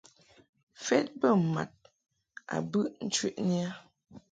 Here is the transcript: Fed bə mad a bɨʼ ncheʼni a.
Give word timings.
Fed 0.85 1.07
bə 1.19 1.29
mad 1.53 1.71
a 2.53 2.55
bɨʼ 2.71 2.87
ncheʼni 3.07 3.57
a. 3.67 3.69